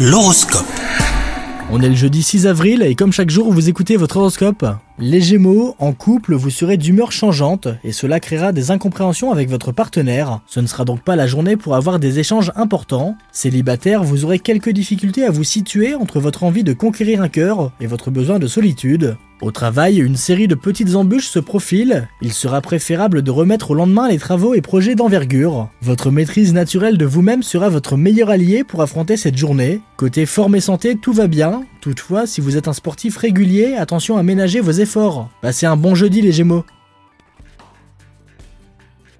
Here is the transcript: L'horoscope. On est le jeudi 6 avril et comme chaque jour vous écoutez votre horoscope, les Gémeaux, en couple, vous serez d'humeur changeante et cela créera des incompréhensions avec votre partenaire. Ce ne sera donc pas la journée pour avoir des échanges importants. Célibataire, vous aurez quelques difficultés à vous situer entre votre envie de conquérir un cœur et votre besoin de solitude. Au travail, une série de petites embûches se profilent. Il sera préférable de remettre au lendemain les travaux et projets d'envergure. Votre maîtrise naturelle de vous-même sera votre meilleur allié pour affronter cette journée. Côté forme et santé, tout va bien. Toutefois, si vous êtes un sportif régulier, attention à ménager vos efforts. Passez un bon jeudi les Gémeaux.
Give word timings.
L'horoscope. 0.00 0.64
On 1.72 1.80
est 1.82 1.88
le 1.88 1.96
jeudi 1.96 2.22
6 2.22 2.46
avril 2.46 2.82
et 2.82 2.94
comme 2.94 3.12
chaque 3.12 3.30
jour 3.30 3.52
vous 3.52 3.68
écoutez 3.68 3.96
votre 3.96 4.18
horoscope, 4.18 4.64
les 5.00 5.20
Gémeaux, 5.20 5.76
en 5.78 5.92
couple, 5.92 6.34
vous 6.34 6.50
serez 6.50 6.76
d'humeur 6.76 7.12
changeante 7.12 7.68
et 7.84 7.92
cela 7.92 8.18
créera 8.18 8.50
des 8.50 8.72
incompréhensions 8.72 9.30
avec 9.30 9.48
votre 9.48 9.70
partenaire. 9.70 10.40
Ce 10.46 10.58
ne 10.58 10.66
sera 10.66 10.84
donc 10.84 11.02
pas 11.02 11.14
la 11.14 11.28
journée 11.28 11.56
pour 11.56 11.76
avoir 11.76 12.00
des 12.00 12.18
échanges 12.18 12.50
importants. 12.56 13.16
Célibataire, 13.30 14.02
vous 14.02 14.24
aurez 14.24 14.40
quelques 14.40 14.70
difficultés 14.70 15.24
à 15.24 15.30
vous 15.30 15.44
situer 15.44 15.94
entre 15.94 16.18
votre 16.18 16.42
envie 16.42 16.64
de 16.64 16.72
conquérir 16.72 17.22
un 17.22 17.28
cœur 17.28 17.70
et 17.80 17.86
votre 17.86 18.10
besoin 18.10 18.40
de 18.40 18.48
solitude. 18.48 19.16
Au 19.40 19.52
travail, 19.52 19.98
une 19.98 20.16
série 20.16 20.48
de 20.48 20.56
petites 20.56 20.96
embûches 20.96 21.28
se 21.28 21.38
profilent. 21.38 22.08
Il 22.20 22.32
sera 22.32 22.60
préférable 22.60 23.22
de 23.22 23.30
remettre 23.30 23.70
au 23.70 23.74
lendemain 23.74 24.08
les 24.08 24.18
travaux 24.18 24.54
et 24.54 24.60
projets 24.60 24.96
d'envergure. 24.96 25.68
Votre 25.80 26.10
maîtrise 26.10 26.52
naturelle 26.52 26.98
de 26.98 27.06
vous-même 27.06 27.44
sera 27.44 27.68
votre 27.68 27.96
meilleur 27.96 28.30
allié 28.30 28.64
pour 28.64 28.82
affronter 28.82 29.16
cette 29.16 29.36
journée. 29.36 29.80
Côté 29.96 30.26
forme 30.26 30.56
et 30.56 30.60
santé, 30.60 30.96
tout 30.96 31.12
va 31.12 31.28
bien. 31.28 31.62
Toutefois, 31.80 32.26
si 32.26 32.40
vous 32.40 32.56
êtes 32.56 32.68
un 32.68 32.72
sportif 32.72 33.16
régulier, 33.16 33.74
attention 33.74 34.16
à 34.16 34.22
ménager 34.22 34.60
vos 34.60 34.72
efforts. 34.72 35.30
Passez 35.40 35.66
un 35.66 35.76
bon 35.76 35.94
jeudi 35.94 36.22
les 36.22 36.32
Gémeaux. 36.32 36.64